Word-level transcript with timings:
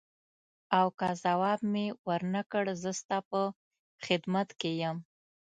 او 0.77 0.87
که 0.99 1.09
ځواب 1.23 1.59
مې 1.71 1.85
ورنه 2.07 2.41
کړ 2.51 2.65
زه 2.81 2.91
ستا 2.99 3.17
په 3.29 3.39
خدمت 4.05 4.49
کې 4.59 4.71
یم. 4.81 4.97